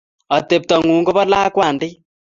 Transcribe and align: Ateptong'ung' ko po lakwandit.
Ateptong'ung' 0.37 1.05
ko 1.07 1.11
po 1.17 1.23
lakwandit. 1.31 1.93